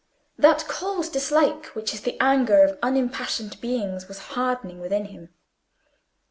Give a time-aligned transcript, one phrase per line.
[0.35, 5.29] That cold dislike which is the anger of unimpassioned beings was hardening within him.